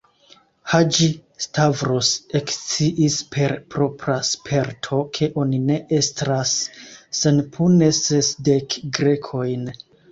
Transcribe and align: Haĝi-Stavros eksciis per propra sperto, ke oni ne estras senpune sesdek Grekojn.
Haĝi-Stavros 0.71 2.09
eksciis 2.39 3.19
per 3.37 3.55
propra 3.75 4.17
sperto, 4.33 5.03
ke 5.19 5.31
oni 5.45 5.63
ne 5.69 5.81
estras 6.01 6.59
senpune 7.23 7.93
sesdek 8.03 8.83
Grekojn. 9.01 9.75